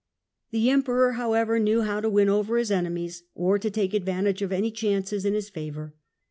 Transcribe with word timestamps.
The 0.49 0.71
Emperor, 0.71 1.11
however, 1.11 1.59
knew 1.59 1.83
how 1.83 1.99
to 2.01 2.09
win 2.09 2.27
over 2.27 2.57
his 2.57 2.71
enemies, 2.71 3.21
or 3.35 3.59
to 3.59 3.69
take 3.69 3.93
advantage 3.93 4.41
of 4.41 4.51
any 4.51 4.71
chances 4.71 5.25
in 5.25 5.35
his 5.35 5.49
favour. 5.51 5.93